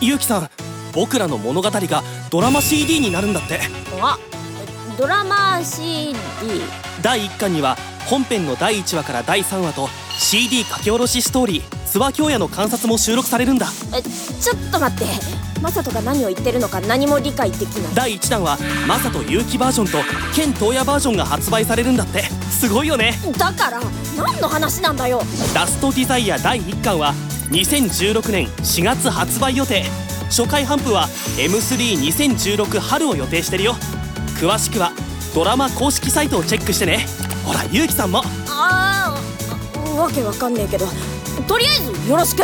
[0.00, 0.50] ゆうきさん
[0.92, 3.60] 僕らの物語がドラマ CD になるんだって。
[4.00, 4.18] あ
[4.98, 6.14] ドラマ CD
[7.02, 7.76] 第1巻には
[8.06, 9.88] 本編の第1話から第3話と
[10.18, 13.68] CD 書き下ろしストーリー諏訪京也の観察も収録されるんだ。
[13.94, 15.06] えちょっと待って。
[15.62, 17.94] マサトが何を言ってるのか何も理解できない。
[17.94, 19.98] 第1弾はマサと結城バージョンと
[20.34, 22.22] ケントーヤバージョンが発売されるんだって。
[22.50, 23.14] すごいよね。
[23.38, 23.80] だから
[24.16, 25.22] 何の話なんだよ。
[25.54, 27.14] ラストディザイア第1巻は
[27.50, 29.84] 2016年4月発売予定。
[30.26, 33.76] 初回頒布は M32016 春を予定してるよ。
[34.40, 34.92] 詳しくは
[35.34, 37.06] ドラマ公式サイトをチェックしてね。
[37.44, 38.22] ほらゆうきさんも。
[38.48, 39.16] あ
[39.86, 40.86] あわけわかんねえけど
[41.46, 42.42] とりあえずよろしく。